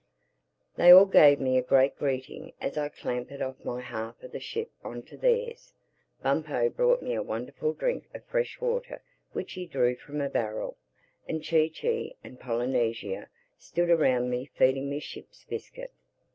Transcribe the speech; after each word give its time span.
THEY 0.77 0.89
all 0.91 1.05
gave 1.05 1.39
me 1.39 1.59
a 1.59 1.61
great 1.61 1.95
greeting 1.95 2.53
as 2.59 2.75
I 2.75 2.89
clambered 2.89 3.39
off 3.39 3.63
my 3.63 3.81
half 3.81 4.23
of 4.23 4.31
the 4.31 4.39
ship 4.39 4.71
on 4.83 5.03
to 5.03 5.15
theirs. 5.15 5.73
Bumpo 6.23 6.69
brought 6.69 7.03
me 7.03 7.13
a 7.13 7.21
wonderful 7.21 7.73
drink 7.73 8.09
of 8.11 8.25
fresh 8.25 8.59
water 8.59 9.03
which 9.33 9.53
he 9.53 9.67
drew 9.67 9.95
from 9.95 10.19
a 10.19 10.27
barrel; 10.27 10.75
and 11.27 11.43
Chee 11.43 11.69
Chee 11.69 12.15
and 12.23 12.39
Polynesia 12.39 13.29
stood 13.59 13.91
around 13.91 14.31
me 14.31 14.47
feeding 14.57 14.89
me 14.89 14.97
ship's 14.99 15.45
biscuit. 15.45 15.91